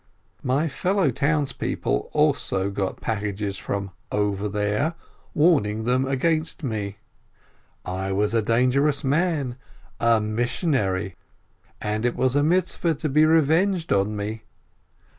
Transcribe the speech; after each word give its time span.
My 0.41 0.67
fellow 0.67 1.11
townspeople 1.11 2.09
also 2.11 2.71
got 2.71 3.01
packages 3.01 3.59
from 3.59 3.91
"over 4.11 4.49
there," 4.49 4.95
warning 5.35 5.83
them 5.83 6.07
against 6.07 6.63
me— 6.63 6.97
I 7.85 8.11
was 8.11 8.33
a 8.33 8.41
dangerous 8.41 9.03
man, 9.03 9.57
a 9.99 10.19
missionary, 10.19 11.15
and 11.79 12.03
it 12.03 12.15
was 12.15 12.35
a 12.35 12.41
Mitz 12.41 12.75
veh 12.79 12.97
to 12.97 13.09
be 13.09 13.25
revenged 13.27 13.93
on 13.93 14.15
me. 14.15 14.41